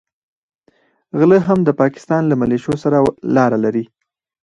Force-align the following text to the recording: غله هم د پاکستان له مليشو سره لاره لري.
غله 1.19 1.37
هم 1.47 1.59
د 1.63 1.69
پاکستان 1.81 2.23
له 2.27 2.35
مليشو 2.41 2.73
سره 2.83 2.97
لاره 3.35 3.57
لري. 3.65 3.85